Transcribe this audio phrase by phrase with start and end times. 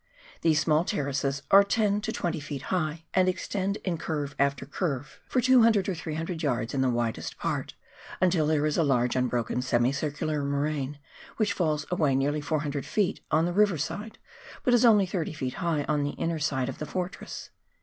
[0.41, 2.61] These smaller terraces are 10 to 20 ft.
[2.73, 6.25] high, and extend in curve after curve for 200 or TWAIN EIVER.
[6.25, 7.75] 239 300 yards in the widest part,
[8.19, 10.97] until there is a large unbroken semicircular moraine
[11.37, 13.19] which falls away nearly 400 ft.
[13.29, 14.17] on the river side,
[14.63, 15.53] but is only 30 ft.
[15.53, 17.51] high on the inner side of the fortress.